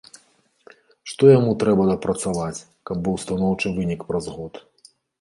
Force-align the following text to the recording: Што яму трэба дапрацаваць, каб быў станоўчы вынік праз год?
Што 1.11 1.23
яму 1.33 1.51
трэба 1.65 1.87
дапрацаваць, 1.93 2.59
каб 2.91 2.97
быў 3.07 3.23
станоўчы 3.27 3.67
вынік 3.81 4.01
праз 4.13 4.25
год? 4.37 4.53